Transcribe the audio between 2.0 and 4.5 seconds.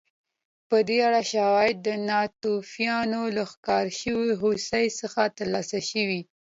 ناتوفیانو له ښکار شوې